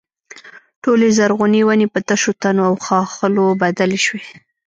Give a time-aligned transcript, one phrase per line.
[0.83, 4.23] ټولې زرغونې ونې په تشو تنو او ښاخلو بدلې شوې.